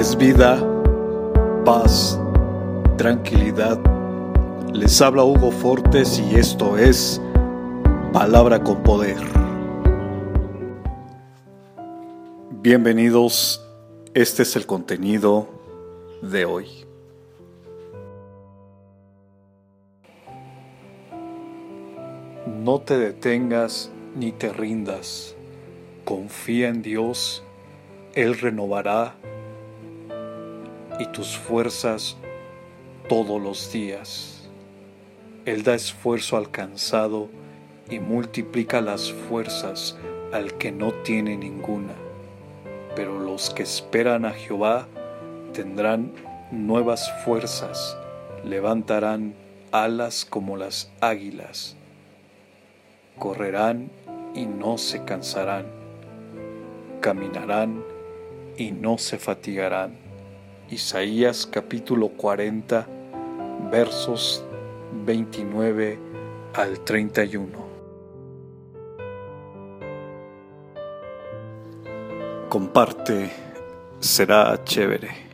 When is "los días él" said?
33.40-35.62